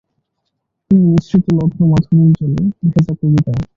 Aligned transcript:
তুমি 0.91 1.01
মিশ্রিত 1.07 1.45
লগ্ন 1.57 1.79
মাধুরীর 1.91 2.31
জলে 2.39 2.61
ভেজা 2.91 3.13
কবিতায়। 3.19 3.61